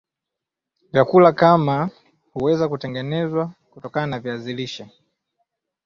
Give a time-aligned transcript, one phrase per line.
[0.91, 1.89] vyakula kama
[2.33, 4.87] huweza kutengenezw kutokana na viazi lishe